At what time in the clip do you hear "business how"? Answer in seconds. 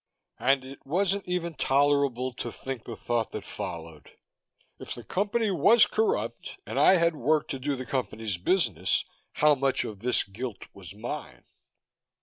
8.37-9.53